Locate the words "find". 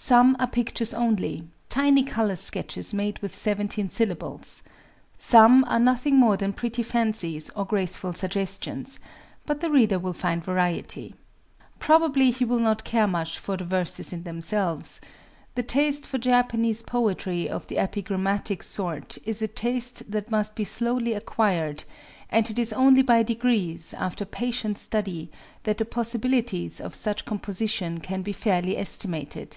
10.12-10.44